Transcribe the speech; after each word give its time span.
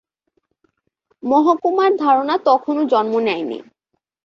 মহকুমার 1.23 1.91
ধারণা 1.95 2.35
তখনও 2.45 2.83
জন্ম 2.85 3.13
নেয়নি। 3.19 3.59